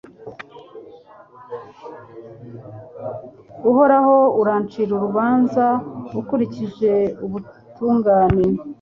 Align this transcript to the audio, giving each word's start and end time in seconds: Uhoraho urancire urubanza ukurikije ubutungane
Uhoraho 3.69 4.17
urancire 4.41 4.91
urubanza 4.95 5.65
ukurikije 6.19 6.91
ubutungane 7.25 8.45